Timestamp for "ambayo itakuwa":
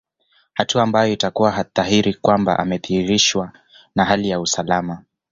0.83-1.65